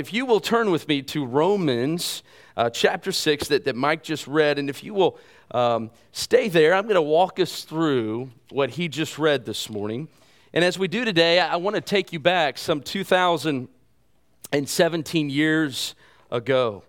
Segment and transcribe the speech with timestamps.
[0.00, 2.22] If you will turn with me to Romans
[2.56, 5.18] uh, chapter 6 that, that Mike just read, and if you will
[5.50, 10.08] um, stay there, I'm going to walk us through what he just read this morning.
[10.54, 15.94] And as we do today, I want to take you back some 2017 years
[16.30, 16.82] ago.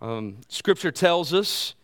[0.00, 1.74] Um, scripture tells us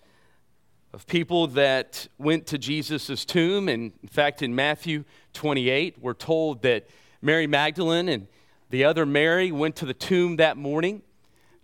[0.94, 3.68] of people that went to Jesus' tomb.
[3.68, 5.04] And in fact, in Matthew
[5.34, 6.88] 28, we're told that
[7.20, 8.28] Mary Magdalene and
[8.72, 11.02] the other Mary went to the tomb that morning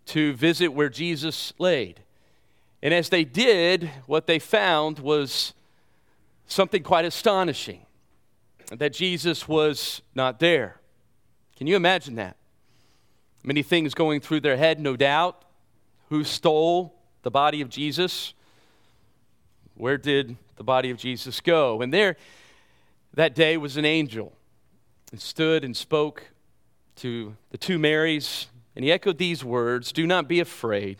[0.04, 2.00] to visit where Jesus laid.
[2.82, 5.54] And as they did, what they found was
[6.46, 7.86] something quite astonishing
[8.70, 10.76] that Jesus was not there.
[11.56, 12.36] Can you imagine that?
[13.42, 15.46] Many things going through their head, no doubt.
[16.10, 18.34] Who stole the body of Jesus?
[19.76, 21.80] Where did the body of Jesus go?
[21.80, 22.18] And there,
[23.14, 24.34] that day was an angel
[25.10, 26.32] and stood and spoke
[26.98, 30.98] to the two Marys, and he echoed these words Do not be afraid,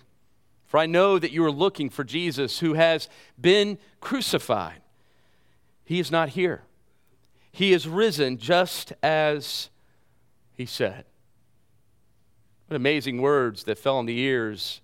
[0.67, 3.09] for I know that you are looking for Jesus who has
[3.41, 4.81] been crucified.
[5.85, 6.63] He is not here,
[7.51, 9.71] he is risen just as
[10.55, 11.05] he said.
[12.67, 14.83] What amazing words that fell on the ears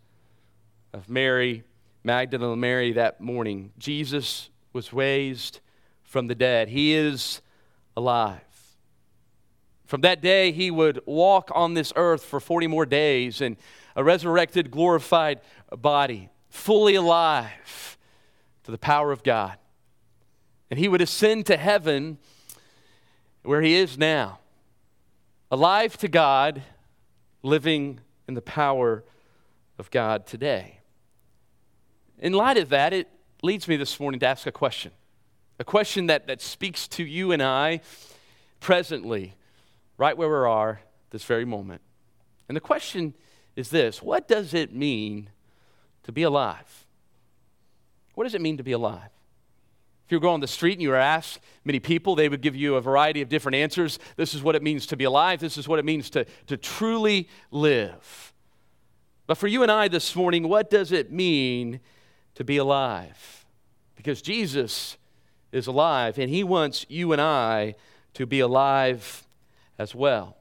[0.95, 1.65] of Mary,
[2.03, 3.73] Magdalene Mary, that morning.
[3.77, 5.61] Jesus was raised
[6.03, 7.43] from the dead, he is
[7.97, 8.54] alive.
[9.85, 13.57] From that day, he would walk on this earth for 40 more days in
[13.95, 15.41] a resurrected, glorified
[15.71, 17.99] body, fully alive
[18.65, 19.57] to the power of God.
[20.71, 22.19] And he would ascend to heaven
[23.43, 24.39] where he is now,
[25.51, 26.63] alive to God,
[27.43, 29.05] living in the power
[29.79, 30.81] of God today.
[32.19, 33.09] In light of that, it
[33.43, 34.93] leads me this morning to ask a question.
[35.59, 37.83] A question that, that speaks to you and I
[38.61, 39.35] presently
[39.97, 41.81] right where we are this very moment.
[42.49, 43.15] And the question
[43.57, 45.31] is this What does it mean
[46.05, 46.87] to be alive?
[48.15, 49.11] What does it mean to be alive?
[50.07, 52.55] If you go on the street and you were asked many people, they would give
[52.55, 53.99] you a variety of different answers.
[54.17, 55.41] This is what it means to be alive.
[55.41, 58.35] This is what it means to, to truly live.
[59.27, 61.81] But for you and I this morning, what does it mean
[62.35, 63.47] to be alive?
[63.97, 64.99] Because Jesus
[65.53, 67.75] is alive, and He wants you and I
[68.13, 69.27] to be alive
[69.79, 70.37] as well.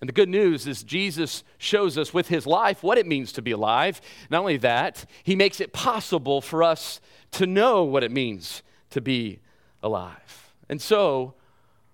[0.00, 3.42] And the good news is Jesus shows us with his life what it means to
[3.42, 4.00] be alive.
[4.30, 7.00] Not only that, he makes it possible for us
[7.32, 9.38] to know what it means to be
[9.82, 10.52] alive.
[10.68, 11.34] And so,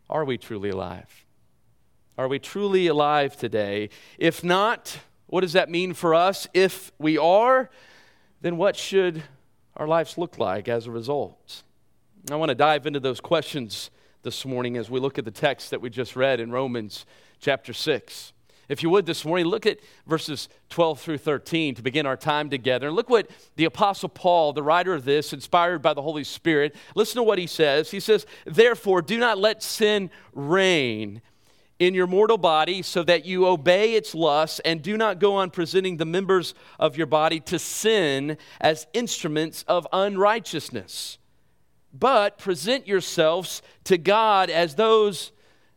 [0.09, 1.27] are we truly alive?
[2.17, 3.91] Are we truly alive today?
[4.19, 6.49] If not, what does that mean for us?
[6.55, 7.69] If we are,
[8.41, 9.23] then what should
[9.77, 11.63] our lives look like as a result?
[12.31, 13.91] I want to dive into those questions
[14.23, 17.07] this morning as we look at the text that we just read in Romans
[17.41, 18.33] chapter 6.
[18.69, 22.51] If you would this morning, look at verses 12 through 13 to begin our time
[22.51, 22.89] together.
[22.89, 26.75] And look what the Apostle Paul, the writer of this, inspired by the Holy Spirit,
[26.95, 27.91] listen to what he says.
[27.91, 31.23] He says, Therefore, do not let sin reign
[31.79, 35.51] in your mortal body so that you obey its lusts, and do not go on
[35.51, 41.18] presenting the members of your body to sin as instruments of unrighteousness
[41.99, 45.33] but present yourselves to God as those,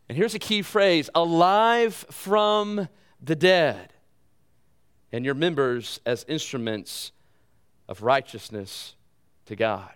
[0.07, 2.87] and here's a key phrase alive from
[3.21, 3.93] the dead,
[5.11, 7.11] and your members as instruments
[7.87, 8.95] of righteousness
[9.45, 9.91] to God.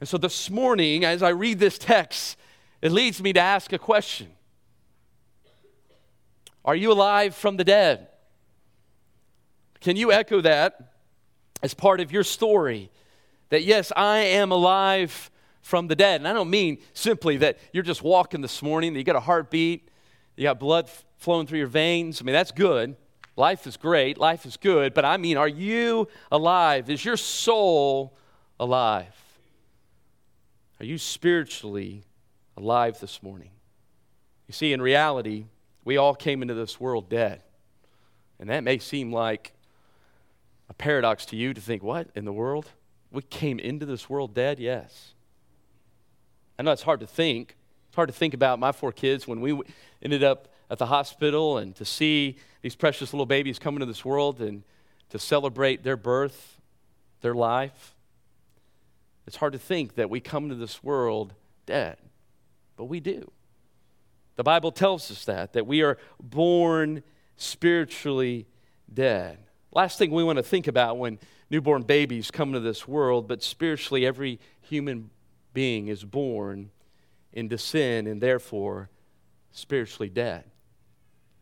[0.00, 2.36] And so this morning, as I read this text,
[2.82, 4.28] it leads me to ask a question
[6.64, 8.08] Are you alive from the dead?
[9.80, 10.94] Can you echo that
[11.62, 12.90] as part of your story?
[13.50, 15.30] That yes, I am alive
[15.60, 16.20] from the dead.
[16.20, 19.20] And I don't mean simply that you're just walking this morning, that you got a
[19.20, 19.88] heartbeat,
[20.36, 22.20] you got blood flowing through your veins.
[22.20, 22.96] I mean, that's good.
[23.36, 24.94] Life is great, life is good.
[24.94, 26.88] But I mean, are you alive?
[26.88, 28.16] Is your soul
[28.58, 29.14] alive?
[30.80, 32.04] Are you spiritually
[32.56, 33.50] alive this morning?
[34.46, 35.46] You see, in reality,
[35.84, 37.42] we all came into this world dead.
[38.38, 39.52] And that may seem like
[40.68, 42.70] a paradox to you to think, what in the world?
[43.16, 45.14] We came into this world dead, yes.
[46.58, 47.56] I know it's hard to think.
[47.88, 49.58] It's hard to think about my four kids when we
[50.02, 54.04] ended up at the hospital and to see these precious little babies come into this
[54.04, 54.64] world and
[55.08, 56.60] to celebrate their birth,
[57.22, 57.94] their life.
[59.26, 61.32] It's hard to think that we come into this world
[61.64, 61.96] dead,
[62.76, 63.30] but we do.
[64.34, 67.02] The Bible tells us that, that we are born
[67.38, 68.46] spiritually
[68.92, 69.38] dead.
[69.72, 71.18] Last thing we want to think about when
[71.50, 75.10] newborn babies come into this world, but spiritually, every human
[75.52, 76.70] being is born
[77.32, 78.90] into sin and therefore
[79.52, 80.44] spiritually dead.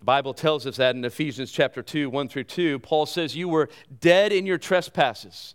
[0.00, 3.48] The Bible tells us that in Ephesians chapter 2, 1 through 2, Paul says, You
[3.48, 3.70] were
[4.00, 5.54] dead in your trespasses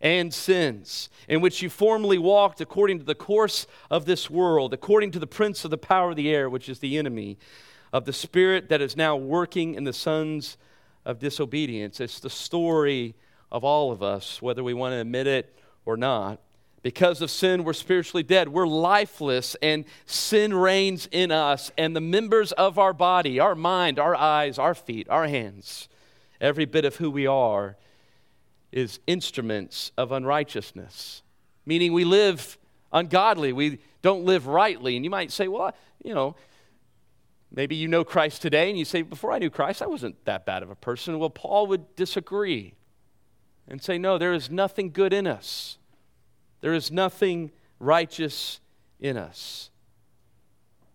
[0.00, 5.12] and sins, in which you formerly walked according to the course of this world, according
[5.12, 7.38] to the prince of the power of the air, which is the enemy
[7.92, 10.58] of the spirit that is now working in the sons
[11.04, 11.98] of disobedience.
[11.98, 13.14] It's the story
[13.56, 16.40] of all of us, whether we want to admit it or not.
[16.82, 18.50] Because of sin, we're spiritually dead.
[18.50, 21.72] We're lifeless, and sin reigns in us.
[21.78, 25.88] And the members of our body, our mind, our eyes, our feet, our hands,
[26.38, 27.78] every bit of who we are,
[28.72, 31.22] is instruments of unrighteousness.
[31.64, 32.58] Meaning we live
[32.92, 34.96] ungodly, we don't live rightly.
[34.96, 35.74] And you might say, well,
[36.04, 36.36] you know,
[37.50, 40.44] maybe you know Christ today, and you say, before I knew Christ, I wasn't that
[40.44, 41.18] bad of a person.
[41.18, 42.74] Well, Paul would disagree
[43.68, 45.78] and say, no, there is nothing good in us.
[46.60, 48.60] There is nothing righteous
[49.00, 49.70] in us.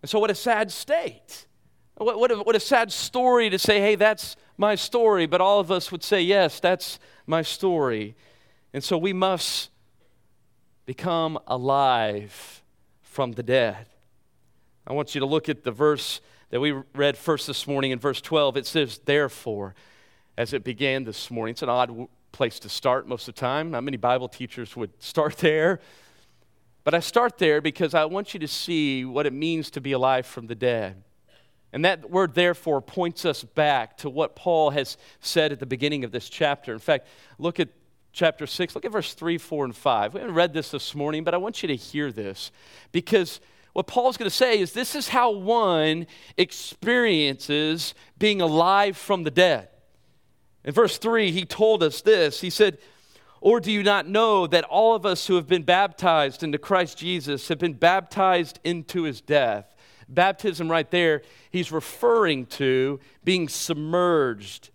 [0.00, 1.46] And so, what a sad state.
[1.96, 5.26] What, what, a, what a sad story to say, hey, that's my story.
[5.26, 8.16] But all of us would say, yes, that's my story.
[8.72, 9.70] And so, we must
[10.86, 12.62] become alive
[13.02, 13.86] from the dead.
[14.86, 16.20] I want you to look at the verse
[16.50, 18.56] that we read first this morning in verse 12.
[18.56, 19.74] It says, therefore,
[20.36, 21.52] as it began this morning.
[21.52, 23.70] It's an odd place to start most of the time.
[23.70, 25.80] Not many Bible teachers would start there.
[26.84, 29.92] But I start there because I want you to see what it means to be
[29.92, 31.02] alive from the dead.
[31.72, 36.04] And that word, therefore, points us back to what Paul has said at the beginning
[36.04, 36.72] of this chapter.
[36.72, 37.06] In fact,
[37.38, 37.68] look at
[38.12, 40.14] chapter 6, look at verse 3, 4, and 5.
[40.14, 42.50] We haven't read this this morning, but I want you to hear this
[42.90, 43.40] because
[43.72, 46.06] what Paul's going to say is this is how one
[46.36, 49.68] experiences being alive from the dead.
[50.64, 52.40] In verse 3, he told us this.
[52.40, 52.78] He said,
[53.40, 56.98] Or do you not know that all of us who have been baptized into Christ
[56.98, 59.74] Jesus have been baptized into his death?
[60.08, 64.70] Baptism, right there, he's referring to being submerged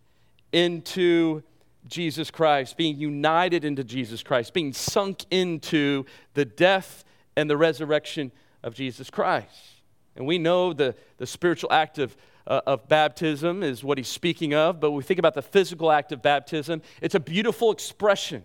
[0.52, 1.44] into
[1.88, 7.06] Jesus Christ, being united into Jesus Christ, being sunk into the death
[7.36, 8.32] and the resurrection
[8.64, 9.82] of Jesus Christ.
[10.16, 12.18] And we know the, the spiritual act of
[12.48, 16.12] uh, of baptism is what he's speaking of, but we think about the physical act
[16.12, 18.44] of baptism, it's a beautiful expression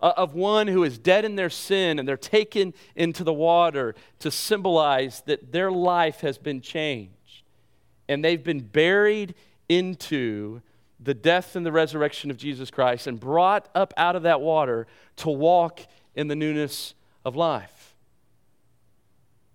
[0.00, 3.94] uh, of one who is dead in their sin and they're taken into the water
[4.18, 7.12] to symbolize that their life has been changed.
[8.08, 9.34] And they've been buried
[9.68, 10.60] into
[11.00, 14.86] the death and the resurrection of Jesus Christ and brought up out of that water
[15.16, 15.80] to walk
[16.14, 17.83] in the newness of life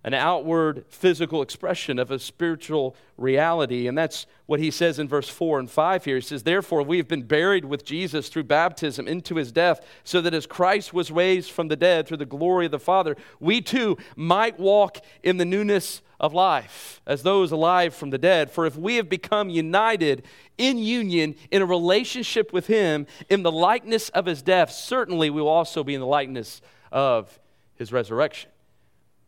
[0.03, 3.87] an outward physical expression of a spiritual reality.
[3.87, 6.15] And that's what he says in verse 4 and 5 here.
[6.15, 10.21] He says, Therefore, we have been buried with Jesus through baptism into his death, so
[10.21, 13.61] that as Christ was raised from the dead through the glory of the Father, we
[13.61, 18.51] too might walk in the newness of life as those alive from the dead.
[18.51, 20.23] For if we have become united
[20.57, 25.41] in union in a relationship with him in the likeness of his death, certainly we
[25.41, 26.61] will also be in the likeness
[26.91, 27.39] of
[27.75, 28.49] his resurrection.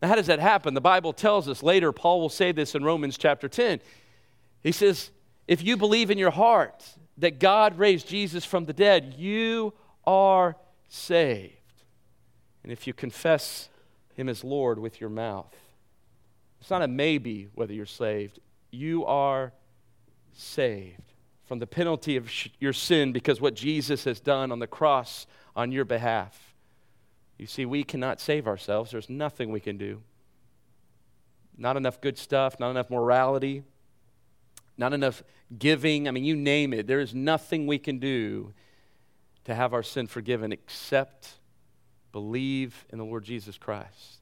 [0.01, 0.73] Now, how does that happen?
[0.73, 3.79] The Bible tells us later, Paul will say this in Romans chapter 10.
[4.63, 5.11] He says,
[5.47, 6.83] If you believe in your heart
[7.17, 9.73] that God raised Jesus from the dead, you
[10.05, 10.55] are
[10.89, 11.55] saved.
[12.63, 13.69] And if you confess
[14.15, 15.55] him as Lord with your mouth,
[16.59, 18.39] it's not a maybe whether you're saved,
[18.71, 19.51] you are
[20.33, 21.13] saved
[21.45, 25.71] from the penalty of your sin because what Jesus has done on the cross on
[25.71, 26.50] your behalf.
[27.41, 28.91] You see, we cannot save ourselves.
[28.91, 30.03] There's nothing we can do.
[31.57, 33.63] Not enough good stuff, not enough morality,
[34.77, 35.23] not enough
[35.57, 36.07] giving.
[36.07, 36.85] I mean, you name it.
[36.85, 38.53] There is nothing we can do
[39.45, 41.39] to have our sin forgiven except
[42.11, 44.19] believe in the Lord Jesus Christ.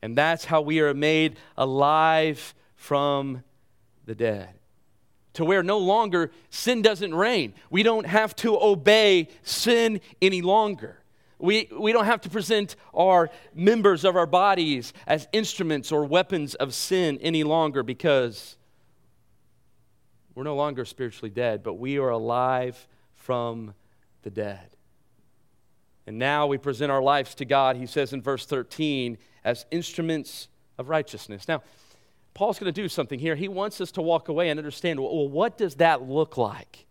[0.00, 3.42] And that's how we are made alive from
[4.04, 4.50] the dead.
[5.32, 7.54] To where no longer sin doesn't reign.
[7.70, 11.01] We don't have to obey sin any longer.
[11.42, 16.54] We, we don't have to present our members of our bodies as instruments or weapons
[16.54, 18.56] of sin any longer because
[20.36, 23.74] we're no longer spiritually dead, but we are alive from
[24.22, 24.76] the dead.
[26.06, 30.46] And now we present our lives to God, he says in verse 13, as instruments
[30.78, 31.48] of righteousness.
[31.48, 31.64] Now,
[32.34, 33.34] Paul's going to do something here.
[33.34, 36.86] He wants us to walk away and understand well, what does that look like?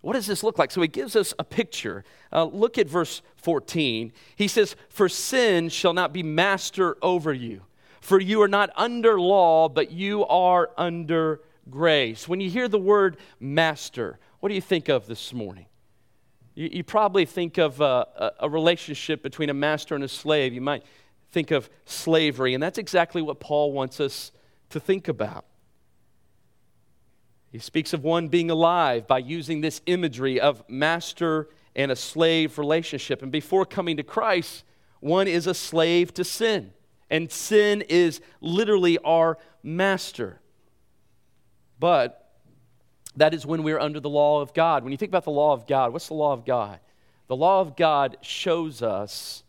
[0.00, 0.70] What does this look like?
[0.70, 2.04] So he gives us a picture.
[2.32, 4.12] Uh, look at verse 14.
[4.36, 7.62] He says, For sin shall not be master over you,
[8.00, 12.28] for you are not under law, but you are under grace.
[12.28, 15.66] When you hear the word master, what do you think of this morning?
[16.54, 20.54] You, you probably think of a, a relationship between a master and a slave.
[20.54, 20.84] You might
[21.32, 24.30] think of slavery, and that's exactly what Paul wants us
[24.70, 25.44] to think about.
[27.50, 32.58] He speaks of one being alive by using this imagery of master and a slave
[32.58, 33.22] relationship.
[33.22, 34.64] And before coming to Christ,
[35.00, 36.72] one is a slave to sin.
[37.10, 40.40] And sin is literally our master.
[41.80, 42.30] But
[43.16, 44.82] that is when we're under the law of God.
[44.82, 46.80] When you think about the law of God, what's the law of God?
[47.28, 49.42] The law of God shows us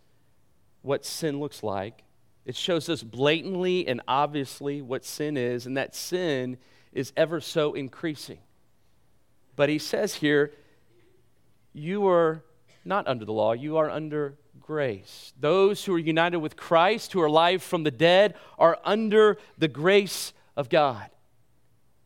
[0.81, 2.03] what sin looks like.
[2.45, 6.57] It shows us blatantly and obviously what sin is, and that sin
[6.93, 8.39] is ever so increasing.
[9.55, 10.53] But he says here,
[11.73, 12.43] you are
[12.85, 15.33] not under the law, you are under grace.
[15.39, 19.67] Those who are united with Christ, who are alive from the dead, are under the
[19.67, 21.09] grace of God.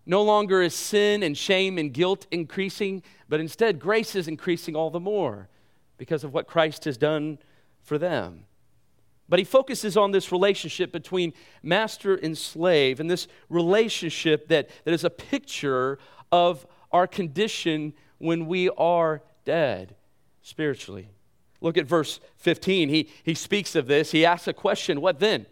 [0.05, 4.89] No longer is sin and shame and guilt increasing, but instead grace is increasing all
[4.89, 5.47] the more
[5.97, 7.39] because of what Christ has done
[7.81, 8.45] for them.
[9.29, 14.93] But he focuses on this relationship between master and slave, and this relationship that, that
[14.93, 15.97] is a picture
[16.31, 19.95] of our condition when we are dead
[20.41, 21.09] spiritually.
[21.61, 22.89] Look at verse 15.
[22.89, 24.11] He, he speaks of this.
[24.11, 25.45] He asks a question What then?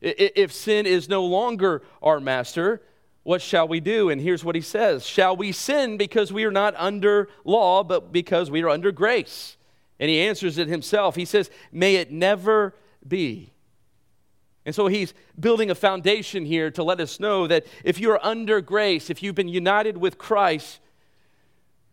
[0.00, 2.82] If sin is no longer our master,
[3.22, 4.10] what shall we do?
[4.10, 8.12] And here's what he says Shall we sin because we are not under law, but
[8.12, 9.56] because we are under grace?
[10.00, 11.14] And he answers it himself.
[11.14, 12.74] He says, May it never
[13.06, 13.52] be.
[14.64, 18.60] And so he's building a foundation here to let us know that if you're under
[18.60, 20.80] grace, if you've been united with Christ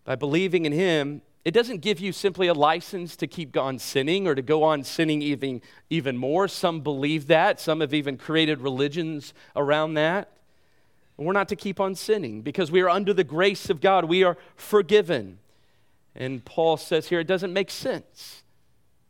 [0.03, 4.27] by believing in him, it doesn't give you simply a license to keep on sinning
[4.27, 6.47] or to go on sinning even, even more.
[6.47, 7.59] Some believe that.
[7.59, 10.31] Some have even created religions around that.
[11.17, 14.05] We're not to keep on sinning because we are under the grace of God.
[14.05, 15.39] We are forgiven.
[16.15, 18.43] And Paul says here it doesn't make sense,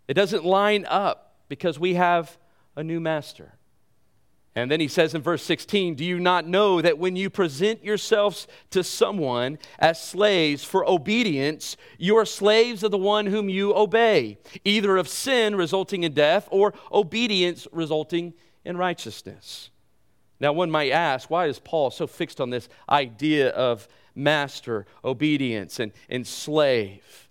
[0.07, 2.37] it doesn't line up because we have
[2.75, 3.59] a new master.
[4.55, 7.83] And then he says in verse 16, Do you not know that when you present
[7.83, 13.75] yourselves to someone as slaves for obedience, you are slaves of the one whom you
[13.75, 18.33] obey, either of sin resulting in death or obedience resulting
[18.65, 19.69] in righteousness?
[20.39, 25.79] Now, one might ask, why is Paul so fixed on this idea of master, obedience,
[25.79, 27.28] and, and slave?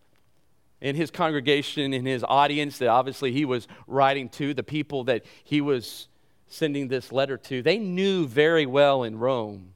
[0.81, 5.25] In his congregation, in his audience that obviously he was writing to, the people that
[5.45, 6.09] he was
[6.47, 9.73] sending this letter to, they knew very well in Rome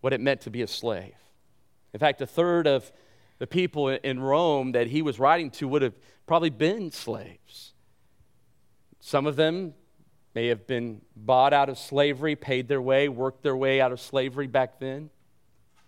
[0.00, 1.14] what it meant to be a slave.
[1.92, 2.90] In fact, a third of
[3.38, 5.94] the people in Rome that he was writing to would have
[6.26, 7.74] probably been slaves.
[9.00, 9.74] Some of them
[10.34, 14.00] may have been bought out of slavery, paid their way, worked their way out of
[14.00, 15.10] slavery back then.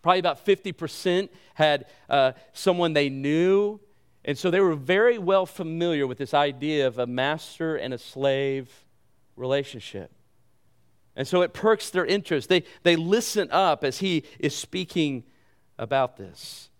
[0.02, 3.80] Probably about 50% had uh, someone they knew
[4.24, 7.98] and so they were very well familiar with this idea of a master and a
[7.98, 8.70] slave
[9.36, 10.10] relationship.
[11.16, 12.48] And so it perks their interest.
[12.48, 15.24] They, they listen up as he is speaking
[15.78, 16.70] about this.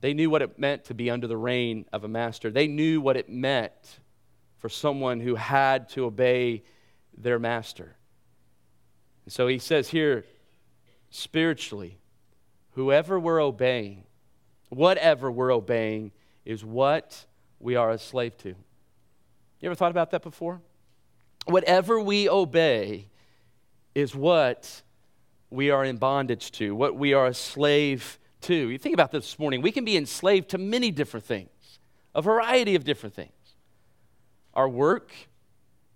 [0.00, 2.50] They knew what it meant to be under the reign of a master.
[2.50, 4.00] They knew what it meant
[4.58, 6.64] for someone who had to obey
[7.16, 7.96] their master.
[9.24, 10.24] And so he says here,
[11.10, 11.98] spiritually,
[12.72, 14.04] whoever we're obeying,
[14.70, 16.12] whatever we're obeying
[16.44, 17.26] is what
[17.58, 18.48] we are a slave to.
[18.48, 20.60] You ever thought about that before?
[21.44, 23.08] Whatever we obey
[23.94, 24.82] is what
[25.50, 28.54] we are in bondage to, what we are a slave to.
[28.54, 29.60] You think about this, morning.
[29.60, 31.78] We can be enslaved to many different things,
[32.14, 33.32] a variety of different things.
[34.54, 35.12] Our work,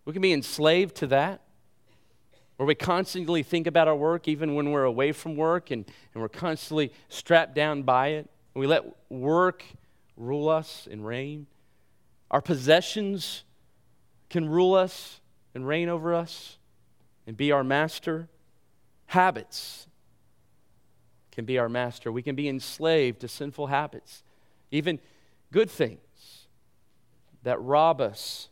[0.04, 1.40] we can be enslaved to that.
[2.56, 6.22] Where we constantly think about our work, even when we're away from work, and, and
[6.22, 9.64] we're constantly strapped down by it we let work
[10.16, 11.46] rule us and reign,
[12.30, 13.44] our possessions
[14.30, 15.20] can rule us
[15.54, 16.58] and reign over us
[17.26, 18.28] and be our master.
[19.06, 19.86] Habits
[21.30, 22.10] can be our master.
[22.10, 24.22] We can be enslaved to sinful habits,
[24.70, 24.98] even
[25.52, 26.46] good things
[27.42, 28.48] that rob us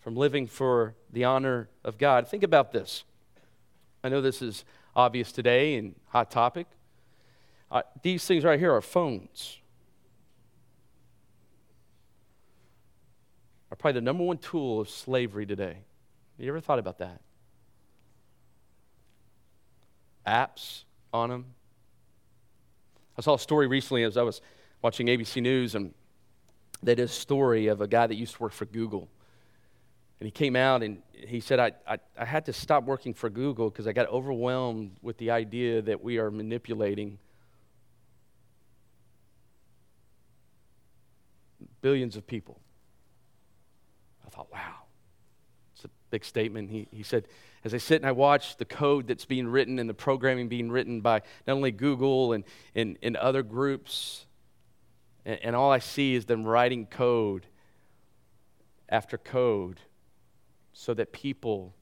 [0.00, 2.28] from living for the honor of God.
[2.28, 3.04] Think about this.
[4.04, 4.64] I know this is
[4.94, 6.66] obvious today and hot topic.
[7.70, 9.58] Uh, these things right here are phones.
[13.70, 15.76] Are probably the number one tool of slavery today.
[16.36, 17.20] Have you ever thought about that?
[20.26, 21.46] Apps on them.
[23.16, 24.40] I saw a story recently as I was
[24.80, 25.92] watching ABC News, and
[26.82, 29.08] they did a story of a guy that used to work for Google.
[30.20, 33.28] And he came out and he said, I, I, I had to stop working for
[33.28, 37.18] Google because I got overwhelmed with the idea that we are manipulating
[41.80, 42.60] billions of people.
[44.26, 44.84] I thought, wow,
[45.74, 46.70] It's a big statement.
[46.70, 47.26] He, he said,
[47.64, 50.70] as I sit and I watch the code that's being written and the programming being
[50.70, 52.44] written by not only Google and,
[52.74, 54.26] and, and other groups,
[55.24, 57.46] and, and all I see is them writing code
[58.88, 59.80] after code
[60.72, 61.74] so that people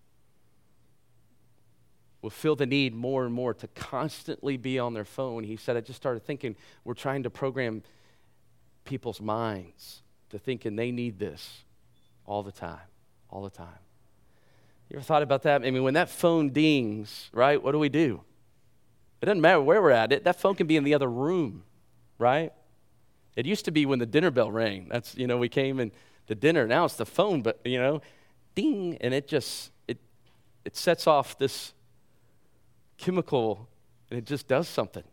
[2.23, 5.45] will feel the need more and more to constantly be on their phone.
[5.45, 7.83] He said, I just started thinking we're trying to program
[8.87, 11.65] people's minds to thinking they need this
[12.25, 12.79] all the time,
[13.29, 13.69] all the time.
[14.89, 15.65] You ever thought about that?
[15.65, 18.23] I mean, when that phone dings, right, what do we do?
[19.21, 20.13] It doesn't matter where we're at.
[20.13, 21.65] It, that phone can be in the other room,
[22.19, 22.53] right?
[23.35, 24.89] It used to be when the dinner bell rang.
[24.89, 25.91] That's, you know, we came in
[26.27, 26.67] the dinner.
[26.67, 28.01] Now it's the phone, but, you know,
[28.55, 29.99] ding, and it just, it,
[30.65, 31.73] it sets off this
[32.97, 33.69] chemical,
[34.11, 35.05] and it just does something.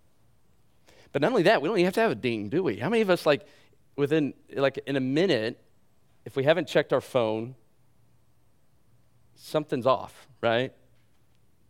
[1.12, 2.78] But not only that, we don't even have to have a ding, do we?
[2.78, 3.46] How many of us, like,
[3.96, 5.60] within, like, in a minute,
[6.26, 7.56] if we haven't checked our phone,
[9.36, 10.74] something's off, right?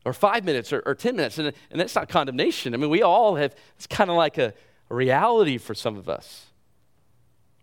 [0.06, 1.38] Or five minutes or, or 10 minutes.
[1.38, 2.74] And, and that's not condemnation.
[2.74, 4.53] I mean, we all have, it's kind of like a,
[4.89, 6.48] a reality for some of us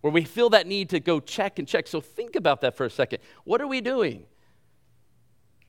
[0.01, 1.87] where we feel that need to go check and check.
[1.87, 3.21] So think about that for a second.
[3.45, 4.25] What are we doing?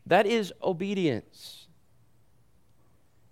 [0.06, 1.68] That is obedience.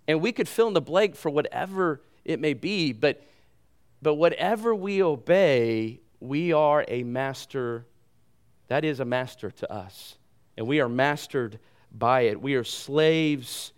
[0.06, 3.22] And we could fill in the blank for whatever it may be, but,
[4.02, 7.86] but whatever we obey, we are a master.
[8.68, 10.16] That is a master to us.
[10.56, 11.58] And we are mastered
[11.92, 12.40] by it.
[12.40, 13.72] We are slaves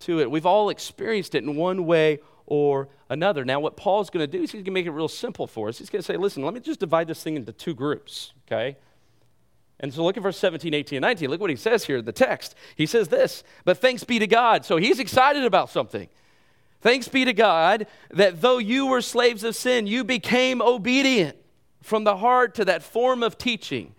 [0.00, 0.30] to it.
[0.30, 3.44] We've all experienced it in one way or another.
[3.44, 5.68] Now, what Paul's going to do is he's going to make it real simple for
[5.68, 5.78] us.
[5.78, 8.76] He's going to say, listen, let me just divide this thing into two groups, okay?
[9.80, 11.30] And so look at verse 17, 18, and 19.
[11.30, 12.54] Look what he says here in the text.
[12.74, 14.64] He says this, but thanks be to God.
[14.64, 16.08] So he's excited about something.
[16.80, 21.36] Thanks be to God that though you were slaves of sin, you became obedient
[21.82, 23.94] from the heart to that form of teaching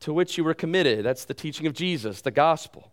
[0.00, 1.04] to which you were committed.
[1.04, 2.92] That's the teaching of Jesus, the gospel.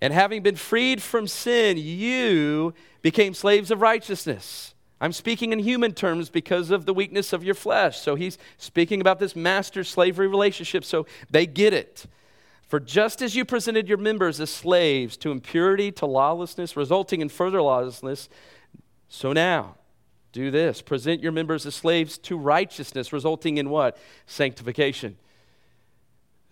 [0.00, 2.72] And having been freed from sin, you
[3.02, 4.74] became slaves of righteousness.
[5.00, 7.98] I'm speaking in human terms because of the weakness of your flesh.
[8.00, 12.06] So he's speaking about this master slavery relationship, so they get it.
[12.70, 17.28] For just as you presented your members as slaves to impurity, to lawlessness, resulting in
[17.28, 18.28] further lawlessness,
[19.08, 19.74] so now
[20.30, 23.98] do this present your members as slaves to righteousness, resulting in what?
[24.26, 25.16] Sanctification.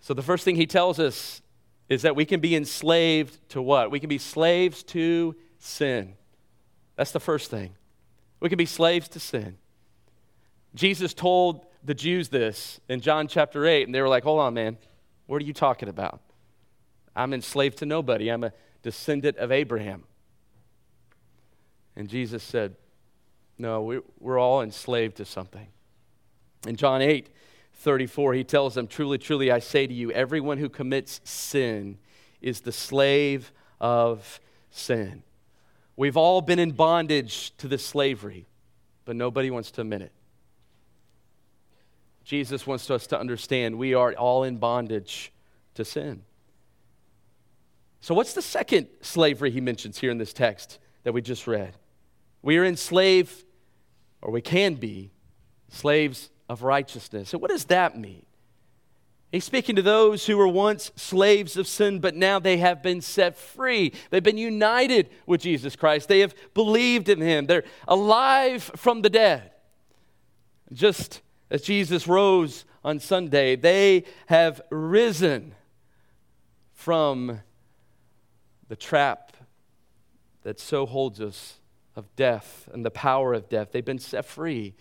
[0.01, 1.41] So the first thing he tells us
[1.87, 3.89] is that we can be enslaved to what?
[3.89, 6.15] We can be slaves to sin.
[6.97, 7.75] That's the first thing.
[8.41, 9.57] We can be slaves to sin.
[10.75, 14.53] Jesus told the Jews this in John chapter 8, and they were like, Hold on,
[14.53, 14.77] man.
[15.29, 16.21] What are you talking about?
[17.15, 18.31] I'm enslaved to nobody.
[18.31, 20.05] I'm a descendant of Abraham.
[21.95, 22.75] And Jesus said,
[23.55, 25.67] No, we're all enslaved to something.
[26.65, 27.29] In John 8,
[27.75, 31.99] 34, he tells them, Truly, truly, I say to you, everyone who commits sin
[32.41, 34.39] is the slave of
[34.71, 35.21] sin.
[35.95, 38.47] We've all been in bondage to this slavery,
[39.05, 40.11] but nobody wants to admit it.
[42.29, 45.33] Jesus wants us to understand we are all in bondage
[45.73, 46.21] to sin.
[48.01, 51.73] So, what's the second slavery he mentions here in this text that we just read?
[52.43, 53.45] We are enslaved,
[54.21, 55.09] or we can be,
[55.69, 57.33] slaves of righteousness.
[57.33, 58.27] And what does that mean?
[59.31, 63.01] He's speaking to those who were once slaves of sin, but now they have been
[63.01, 63.91] set free.
[64.11, 66.07] They've been united with Jesus Christ.
[66.07, 67.47] They have believed in him.
[67.47, 69.49] They're alive from the dead.
[70.71, 75.55] Just as Jesus rose on Sunday, they have risen
[76.73, 77.41] from
[78.67, 79.33] the trap
[80.43, 81.59] that so holds us
[81.95, 83.71] of death and the power of death.
[83.71, 84.75] They've been set free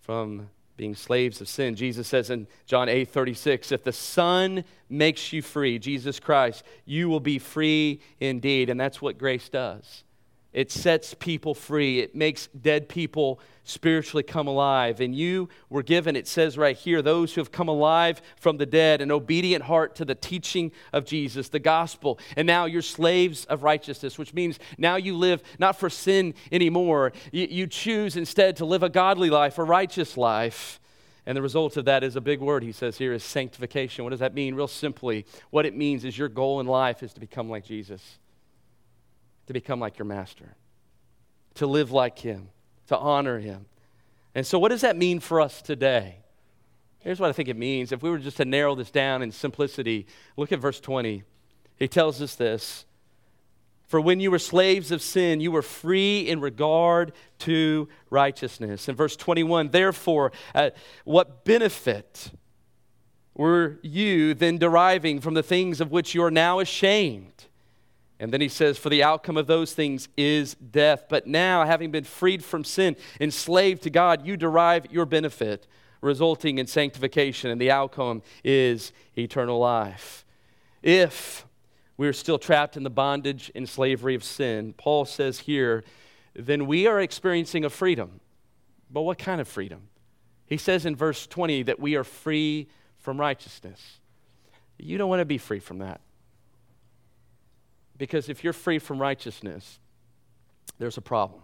[0.00, 1.74] from being slaves of sin.
[1.74, 7.08] Jesus says in John 8 36, if the Son makes you free, Jesus Christ, you
[7.08, 8.70] will be free indeed.
[8.70, 10.04] And that's what grace does.
[10.52, 12.00] It sets people free.
[12.00, 14.98] It makes dead people spiritually come alive.
[14.98, 18.64] And you were given, it says right here, those who have come alive from the
[18.64, 22.18] dead, an obedient heart to the teaching of Jesus, the gospel.
[22.34, 27.12] And now you're slaves of righteousness, which means now you live not for sin anymore.
[27.30, 30.80] You, choose instead to live a godly life, a righteous life.
[31.26, 34.02] And the result of that is a big word he says here is sanctification.
[34.02, 34.54] What does that mean?
[34.54, 38.18] Real simply, what it means is your goal in life is to become like Jesus
[39.48, 40.54] to become like your master,
[41.54, 42.50] to live like him,
[42.86, 43.66] to honor him.
[44.34, 46.18] And so, what does that mean for us today?
[47.00, 47.90] Here's what I think it means.
[47.90, 50.06] If we were just to narrow this down in simplicity,
[50.36, 51.22] look at verse 20.
[51.76, 52.84] He tells us this
[53.86, 58.86] For when you were slaves of sin, you were free in regard to righteousness.
[58.86, 60.70] In verse 21, therefore, uh,
[61.04, 62.32] what benefit?
[63.38, 67.47] were you then deriving from the things of which you are now ashamed?
[68.20, 71.04] And then he says, For the outcome of those things is death.
[71.08, 75.66] But now, having been freed from sin, enslaved to God, you derive your benefit,
[76.00, 80.24] resulting in sanctification, and the outcome is eternal life.
[80.82, 81.46] If
[81.96, 85.84] we are still trapped in the bondage and slavery of sin, Paul says here,
[86.34, 88.20] then we are experiencing a freedom.
[88.90, 89.88] But what kind of freedom?
[90.46, 93.98] He says in verse 20 that we are free from righteousness.
[94.78, 96.00] You don't want to be free from that.
[97.98, 99.80] Because if you're free from righteousness,
[100.78, 101.42] there's a problem.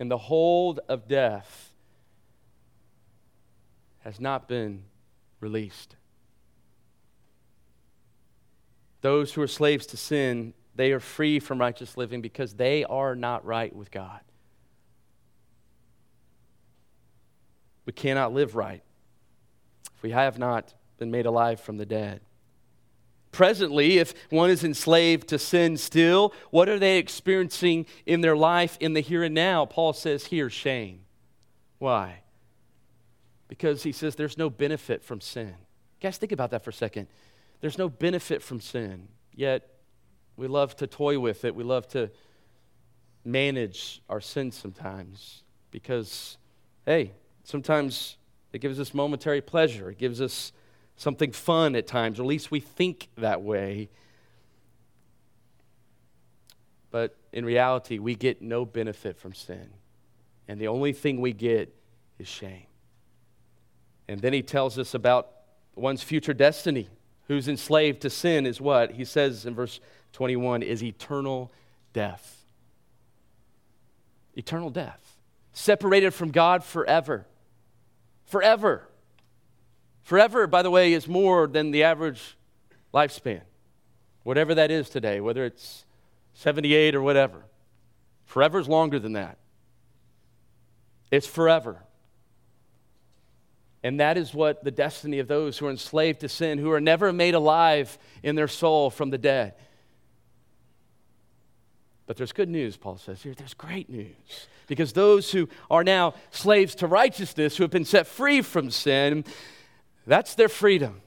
[0.00, 1.70] And the hold of death
[4.00, 4.84] has not been
[5.40, 5.96] released.
[9.02, 13.14] Those who are slaves to sin, they are free from righteous living because they are
[13.14, 14.20] not right with God.
[17.84, 18.82] We cannot live right
[19.94, 22.22] if we have not been made alive from the dead.
[23.34, 28.76] Presently, if one is enslaved to sin still, what are they experiencing in their life
[28.78, 29.66] in the here and now?
[29.66, 31.00] Paul says here, shame.
[31.80, 32.20] Why?
[33.48, 35.52] Because he says there's no benefit from sin.
[36.00, 37.08] Guys, think about that for a second.
[37.60, 39.68] There's no benefit from sin, yet
[40.36, 41.56] we love to toy with it.
[41.56, 42.12] We love to
[43.24, 45.42] manage our sin sometimes
[45.72, 46.38] because,
[46.86, 47.10] hey,
[47.42, 48.16] sometimes
[48.52, 49.90] it gives us momentary pleasure.
[49.90, 50.52] It gives us
[50.96, 53.88] something fun at times, or at least we think that way.
[56.90, 59.70] But in reality, we get no benefit from sin.
[60.46, 61.74] And the only thing we get
[62.18, 62.66] is shame.
[64.06, 65.28] And then he tells us about
[65.74, 66.88] one's future destiny.
[67.26, 68.92] Who's enslaved to sin is what?
[68.92, 69.80] He says in verse
[70.12, 71.50] 21 is eternal
[71.92, 72.44] death.
[74.36, 75.16] Eternal death.
[75.52, 77.26] Separated from God forever.
[78.26, 78.88] Forever.
[80.04, 82.36] Forever, by the way, is more than the average
[82.92, 83.40] lifespan,
[84.22, 85.84] whatever that is today, whether it's
[86.34, 87.44] 78 or whatever.
[88.26, 89.38] Forever is longer than that.
[91.10, 91.82] It's forever.
[93.82, 96.80] And that is what the destiny of those who are enslaved to sin, who are
[96.80, 99.54] never made alive in their soul from the dead.
[102.06, 103.34] But there's good news, Paul says here.
[103.34, 104.48] There's great news.
[104.66, 109.24] Because those who are now slaves to righteousness, who have been set free from sin,
[110.06, 111.00] that's their freedom.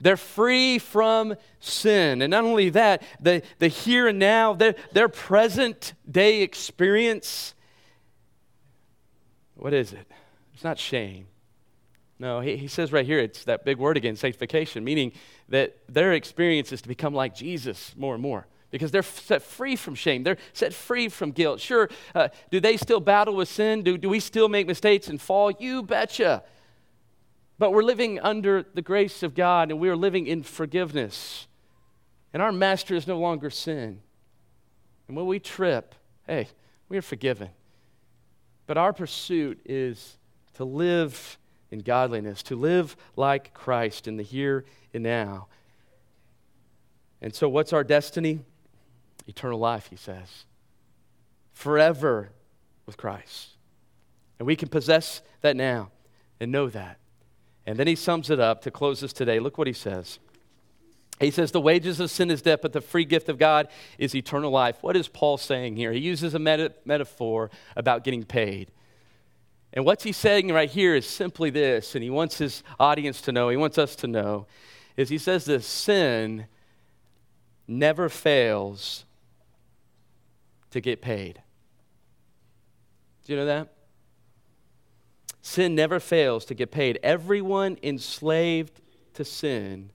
[0.00, 2.22] They're free from sin.
[2.22, 7.54] And not only that, the, the here and now, their, their present day experience,
[9.54, 10.10] what is it?
[10.54, 11.26] It's not shame.
[12.18, 15.12] No, he, he says right here, it's that big word again, sanctification, meaning
[15.48, 19.76] that their experience is to become like Jesus more and more because they're set free
[19.76, 20.22] from shame.
[20.22, 21.60] They're set free from guilt.
[21.60, 23.82] Sure, uh, do they still battle with sin?
[23.82, 25.50] Do, do we still make mistakes and fall?
[25.50, 26.42] You betcha.
[27.60, 31.46] But we're living under the grace of God and we are living in forgiveness.
[32.32, 34.00] And our master is no longer sin.
[35.06, 35.94] And when we trip,
[36.26, 36.48] hey,
[36.88, 37.50] we are forgiven.
[38.66, 40.16] But our pursuit is
[40.54, 41.36] to live
[41.70, 45.48] in godliness, to live like Christ in the here and now.
[47.20, 48.40] And so, what's our destiny?
[49.26, 50.46] Eternal life, he says.
[51.52, 52.30] Forever
[52.86, 53.50] with Christ.
[54.38, 55.90] And we can possess that now
[56.40, 56.99] and know that.
[57.70, 59.38] And then he sums it up to close us today.
[59.38, 60.18] Look what he says.
[61.20, 64.12] He says, The wages of sin is death, but the free gift of God is
[64.12, 64.78] eternal life.
[64.80, 65.92] What is Paul saying here?
[65.92, 68.72] He uses a meta- metaphor about getting paid.
[69.72, 73.30] And what's he saying right here is simply this, and he wants his audience to
[73.30, 74.48] know, he wants us to know,
[74.96, 76.46] is he says this sin
[77.68, 79.04] never fails
[80.72, 81.40] to get paid.
[83.24, 83.72] Do you know that?
[85.42, 86.98] Sin never fails to get paid.
[87.02, 88.80] Everyone enslaved
[89.14, 89.90] to sin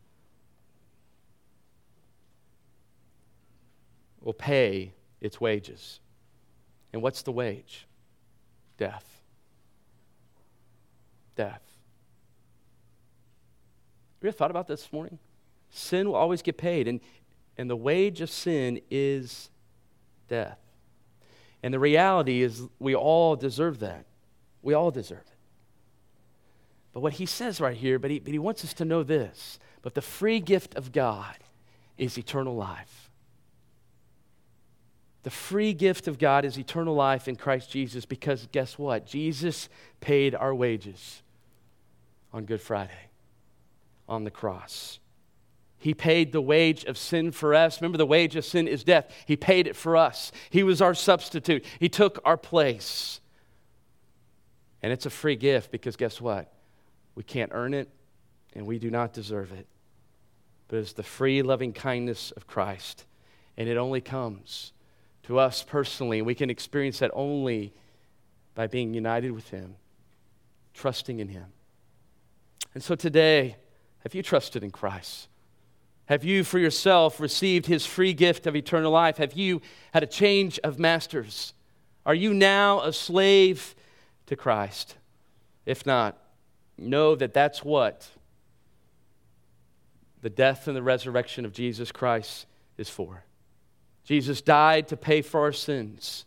[4.22, 6.00] will pay its wages.
[6.92, 7.88] And what's the wage?
[8.78, 9.22] Death.
[11.36, 11.62] Death.
[14.22, 15.20] You ever thought about this, this morning?
[15.70, 17.00] Sin will always get paid, and,
[17.58, 19.52] and the wage of sin is
[20.28, 20.58] death.
[21.62, 24.06] And the reality is, we all deserve that.
[24.64, 25.35] We all deserve it.
[26.96, 29.60] But what he says right here, but he, but he wants us to know this.
[29.82, 31.36] But the free gift of God
[31.98, 33.12] is eternal life.
[35.24, 39.06] The free gift of God is eternal life in Christ Jesus because guess what?
[39.06, 39.68] Jesus
[40.00, 41.22] paid our wages
[42.32, 43.10] on Good Friday
[44.08, 45.00] on the cross.
[45.78, 47.82] He paid the wage of sin for us.
[47.82, 49.14] Remember, the wage of sin is death.
[49.26, 50.32] He paid it for us.
[50.50, 51.66] He was our substitute.
[51.78, 53.20] He took our place.
[54.82, 56.55] And it's a free gift because guess what?
[57.16, 57.90] We can't earn it,
[58.54, 59.68] and we do not deserve it.
[60.68, 63.06] But it's the free, loving kindness of Christ.
[63.58, 64.74] And it only comes
[65.24, 66.22] to us personally.
[66.22, 67.74] We can experience that only
[68.54, 69.76] by being united with Him,
[70.74, 71.46] trusting in Him.
[72.74, 73.56] And so today,
[74.00, 75.28] have you trusted in Christ?
[76.08, 79.18] Have you for yourself received his free gift of eternal life?
[79.18, 81.54] Have you had a change of masters?
[82.06, 83.74] Are you now a slave
[84.28, 84.98] to Christ?
[85.66, 86.16] If not,
[86.78, 88.08] know that that's what
[90.22, 92.46] the death and the resurrection of Jesus Christ
[92.78, 93.24] is for.
[94.04, 96.26] Jesus died to pay for our sins.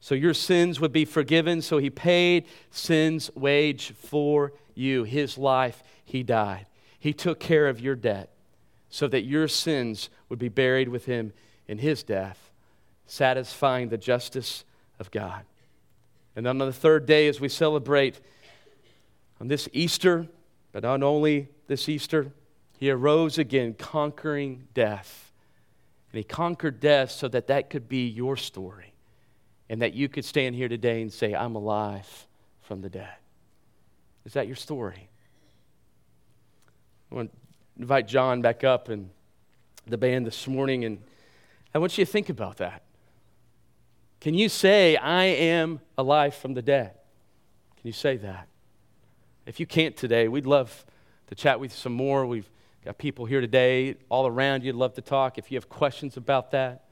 [0.00, 1.62] So your sins would be forgiven.
[1.62, 5.04] So he paid sin's wage for you.
[5.04, 6.66] His life, he died.
[6.98, 8.30] He took care of your debt
[8.90, 11.32] so that your sins would be buried with him
[11.66, 12.50] in his death,
[13.06, 14.64] satisfying the justice
[14.98, 15.44] of God.
[16.36, 18.20] And then on the third day, as we celebrate
[19.44, 20.26] on this Easter,
[20.72, 22.32] but not only this Easter,
[22.78, 25.32] he arose again, conquering death.
[26.10, 28.94] And he conquered death so that that could be your story
[29.68, 32.26] and that you could stand here today and say, I'm alive
[32.62, 33.12] from the dead.
[34.24, 35.10] Is that your story?
[37.12, 39.10] I want to invite John back up and
[39.86, 41.02] the band this morning, and
[41.74, 42.80] I want you to think about that.
[44.22, 46.92] Can you say, I am alive from the dead?
[47.76, 48.48] Can you say that?
[49.46, 50.86] If you can't today, we'd love
[51.26, 52.24] to chat with you some more.
[52.24, 52.48] We've
[52.84, 55.36] got people here today all around you'd love to talk.
[55.36, 56.84] If you have questions about that,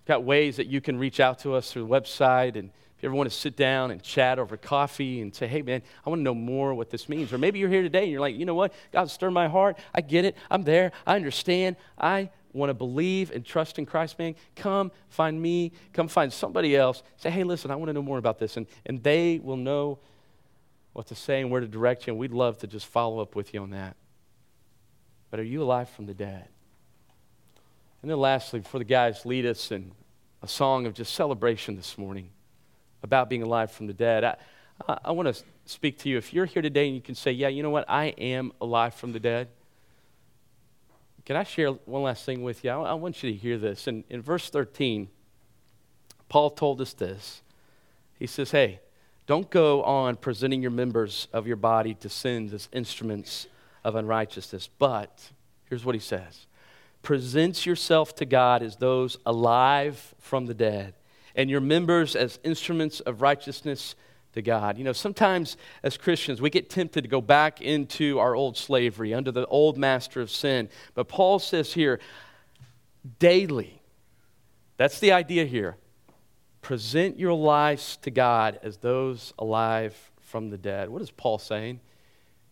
[0.00, 3.02] we've got ways that you can reach out to us through the website and if
[3.02, 6.08] you ever want to sit down and chat over coffee and say, hey, man, I
[6.08, 7.30] want to know more what this means.
[7.30, 8.72] Or maybe you're here today and you're like, you know what?
[8.90, 9.78] God stirred my heart.
[9.94, 10.34] I get it.
[10.50, 10.92] I'm there.
[11.06, 11.76] I understand.
[11.98, 14.34] I want to believe and trust in Christ, man.
[14.54, 15.72] Come find me.
[15.92, 17.02] Come find somebody else.
[17.18, 18.56] Say, hey, listen, I want to know more about this.
[18.56, 19.98] And, and they will know
[20.96, 22.14] what to say and where to direct you.
[22.14, 23.96] And we'd love to just follow up with you on that.
[25.30, 26.48] But are you alive from the dead?
[28.00, 29.92] And then lastly, before the guys lead us in
[30.40, 32.30] a song of just celebration this morning,
[33.02, 34.24] about being alive from the dead.
[34.24, 34.36] I,
[34.88, 36.16] I, I want to speak to you.
[36.16, 37.84] If you're here today and you can say, Yeah, you know what?
[37.88, 39.48] I am alive from the dead.
[41.26, 42.70] Can I share one last thing with you?
[42.70, 43.86] I, I want you to hear this.
[43.86, 45.08] In, in verse 13,
[46.30, 47.42] Paul told us this.
[48.18, 48.80] He says, Hey,
[49.26, 53.48] don't go on presenting your members of your body to sins as instruments
[53.84, 54.68] of unrighteousness.
[54.78, 55.30] But
[55.68, 56.46] here's what he says
[57.02, 60.94] present yourself to God as those alive from the dead
[61.36, 63.94] and your members as instruments of righteousness
[64.32, 64.78] to God.
[64.78, 69.14] You know, sometimes as Christians, we get tempted to go back into our old slavery
[69.14, 70.68] under the old master of sin.
[70.94, 72.00] But Paul says here,
[73.18, 73.80] daily,
[74.76, 75.76] that's the idea here.
[76.66, 80.88] Present your lives to God as those alive from the dead.
[80.88, 81.78] What is Paul saying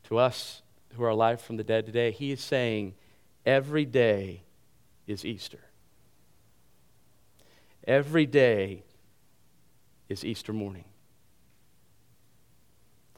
[0.05, 2.12] to us who are alive from the dead today?
[2.12, 2.94] He is saying,
[3.44, 4.44] every day
[5.09, 5.59] is Easter.
[7.88, 8.85] Every day
[10.09, 10.85] is Easter morning.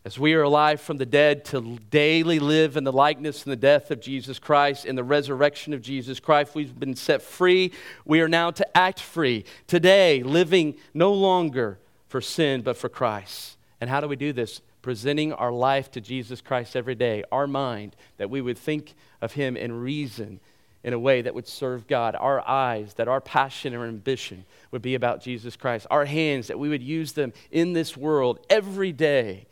[0.07, 3.57] As we are alive from the dead to daily live in the likeness and the
[3.57, 7.73] death of Jesus Christ and the resurrection of Jesus Christ, we've been set free.
[8.05, 9.45] We are now to act free.
[9.67, 13.57] Today, living no longer for sin, but for Christ.
[13.81, 14.61] And how do we do this?
[14.81, 19.33] Presenting our life to Jesus Christ every day, our mind, that we would think of
[19.33, 20.39] Him and reason
[20.85, 22.15] in a way that would serve God.
[22.15, 25.89] Our eyes, that our passion and ambition would be about Jesus Christ.
[25.91, 29.47] Our hands, that we would use them in this world every day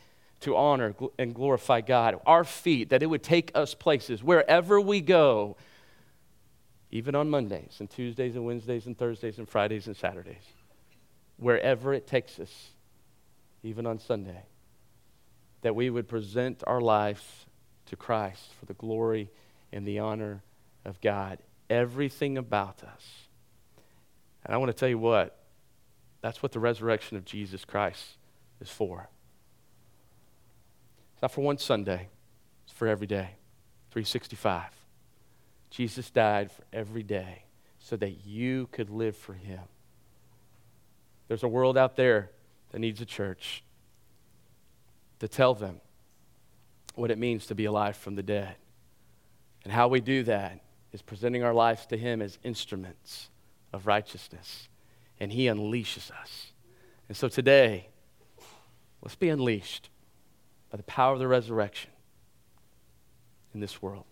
[0.44, 2.20] to honor and glorify God.
[2.26, 5.56] Our feet, that it would take us places wherever we go,
[6.90, 10.44] even on Mondays and Tuesdays and Wednesdays and Thursdays and Fridays and Saturdays.
[11.36, 12.68] Wherever it takes us,
[13.62, 14.44] even on Sunday,
[15.62, 17.22] that we would present our lives
[17.86, 19.30] to Christ for the glory
[19.72, 20.42] and the honor
[20.84, 23.28] of God, everything about us.
[24.44, 25.38] And I want to tell you what,
[26.20, 28.04] that's what the resurrection of Jesus Christ
[28.60, 29.08] is for.
[31.24, 32.08] Not for one Sunday,
[32.64, 33.30] it's for every day,
[33.92, 34.64] 365.
[35.70, 37.44] Jesus died for every day
[37.78, 39.62] so that you could live for him.
[41.26, 42.30] There's a world out there
[42.72, 43.64] that needs a church
[45.20, 45.80] to tell them
[46.94, 48.56] what it means to be alive from the dead.
[49.64, 50.60] And how we do that
[50.92, 53.30] is presenting our lives to Him as instruments
[53.72, 54.68] of righteousness.
[55.18, 56.52] And He unleashes us.
[57.08, 57.88] And so today,
[59.00, 59.88] let's be unleashed
[60.74, 61.88] by the power of the resurrection
[63.54, 64.02] in this world.